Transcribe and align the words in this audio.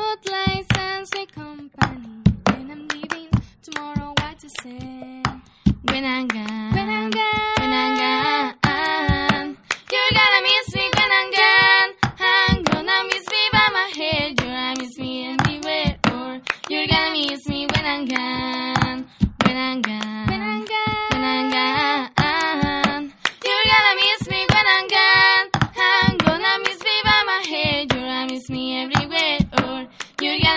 Good 0.00 0.32
license, 0.32 1.10
company. 1.34 2.22
When 2.46 2.70
I'm 2.70 2.88
leaving 2.88 3.28
tomorrow, 3.62 4.14
what 4.18 4.38
to 4.40 4.48
say? 4.62 5.22
When 5.90 6.04
I'm 6.06 6.26
gone, 6.26 6.72
when 6.72 6.88
I'm 6.88 7.10
gone, 7.10 7.56
when 7.58 7.72
I'm 7.82 7.92
gone, 8.64 9.58
you're 9.92 10.12
gonna 10.18 10.40
miss 10.48 10.74
me 10.74 10.90
when 10.96 11.10
I'm 11.18 11.30
gone. 11.40 11.90
I'm 12.18 12.62
gonna 12.62 12.98
miss 13.08 13.26
me 13.28 13.42
by 13.52 13.68
my 13.74 13.90
head. 13.98 14.40
You're 14.40 14.48
gonna 14.48 14.74
miss 14.80 14.98
me 14.98 15.36
anywhere, 15.38 15.98
you're 16.70 16.86
gonna 16.86 17.12
miss 17.12 17.46
me 17.46 17.66
when 17.66 17.84
I'm 17.84 18.06
gone. 18.06 18.59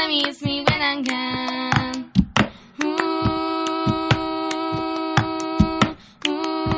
gonna 0.04 0.34
me 0.42 0.66
when 0.70 0.82
I'm 0.82 1.04
gone. 1.04 2.12
Ooh, 2.84 2.90
ooh. 6.28 6.78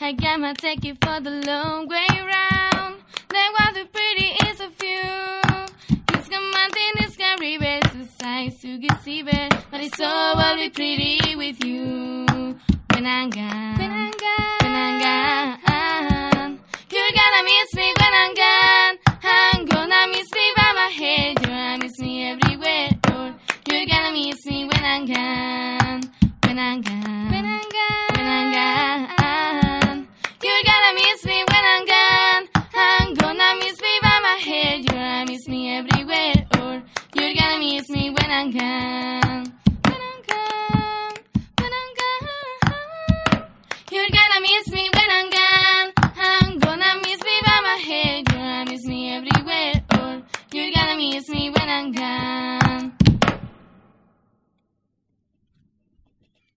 I 0.00 0.12
got 0.12 0.40
my 0.40 0.54
ticket 0.54 0.96
for 1.04 1.20
the 1.20 1.30
long 1.46 1.86
way 1.86 2.06
round. 2.10 2.96
That 3.28 3.48
was 3.58 3.74
the 3.74 3.86
pretty 3.92 4.34
is 4.48 4.60
a 4.60 4.70
few. 4.80 5.08
He's 6.12 6.28
commanding 6.28 6.94
his 6.96 7.16
it's 7.94 8.20
nice 8.20 8.60
to 8.62 8.78
get 8.78 9.00
but 9.70 9.80
it's 9.80 9.96
so 9.96 10.32
very 10.36 10.70
pretty 10.70 11.36
with 11.36 11.64
you. 11.64 12.07
You're 26.78 26.84
gonna 30.64 30.94
miss 30.94 31.24
me 31.24 31.42
when 31.50 31.64
I'm 31.64 31.84
gone. 31.86 32.48
I'm 32.72 33.14
gonna 33.14 33.54
miss 33.58 33.80
me 33.80 33.98
by 34.00 34.20
my 34.22 34.38
head. 34.40 34.84
You're 34.84 34.94
gonna 34.94 35.26
miss 35.26 35.48
me 35.48 35.76
everywhere. 35.76 36.34
Or 36.60 36.80
you're 37.16 37.34
gonna 37.34 37.58
miss 37.58 37.88
me 37.90 38.10
when 38.10 38.30
I'm 38.30 38.52
gone. 38.52 39.52
When 39.86 40.00
I'm 40.08 40.22
gone. 40.28 41.14
When 41.58 41.72
I'm 41.80 41.90
gone. 41.98 43.42
You're 43.90 44.10
gonna 44.10 44.40
miss 44.40 44.68
me 44.72 44.88
when 44.94 45.10
I'm 45.10 45.30
gone. 45.30 45.92
I'm 46.16 46.58
gonna 46.60 46.94
miss 47.02 47.20
me 47.20 47.40
by 47.44 47.60
my 47.60 47.78
head. 47.88 48.28
You're 48.28 48.38
gonna 48.38 48.70
miss 48.70 48.84
me 48.84 49.16
everywhere. 49.16 49.82
Or 49.98 50.22
you're 50.52 50.72
gonna 50.72 50.96
miss 50.96 51.28
me 51.28 51.50
when 51.50 51.68
I'm 51.68 51.90
gone. 51.90 52.47